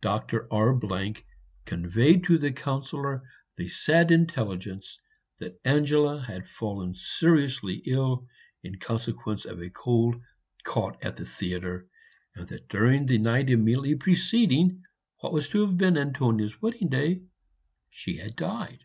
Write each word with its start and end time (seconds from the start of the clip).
Doctor 0.00 0.46
R 0.52 0.78
conveyed 1.64 2.22
to 2.26 2.38
the 2.38 2.52
Councillor 2.52 3.28
the 3.56 3.68
sad 3.68 4.12
intelligence 4.12 5.00
that 5.38 5.60
Angela 5.64 6.20
had 6.22 6.46
fallen 6.48 6.94
seriously 6.94 7.82
ill 7.84 8.24
in 8.62 8.78
consequence 8.78 9.44
of 9.44 9.60
a 9.60 9.68
cold 9.68 10.22
caught 10.62 11.02
at 11.04 11.16
the 11.16 11.24
theatre, 11.24 11.88
and 12.36 12.46
that 12.50 12.68
during 12.68 13.06
the 13.06 13.18
night 13.18 13.50
immediately 13.50 13.96
preceding 13.96 14.80
what 15.18 15.32
was 15.32 15.48
to 15.48 15.66
have 15.66 15.76
been 15.76 15.98
Antonia's 15.98 16.62
wedding 16.62 16.88
day, 16.88 17.22
she 17.90 18.18
had 18.18 18.36
died. 18.36 18.84